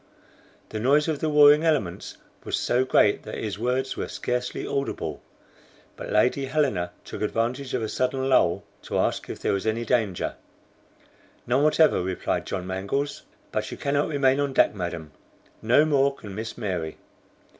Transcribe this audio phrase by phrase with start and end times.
[0.69, 5.21] The noise of the warring elements was so great that his words were scarcely audible,
[5.95, 9.85] but Lady Helena took advantage of a sudden lull to ask if there was any
[9.85, 10.33] danger.
[11.45, 15.11] "None whatever," replied John Mangles; "but you cannot remain on deck, madam,
[15.61, 16.97] no more can Miss Mary."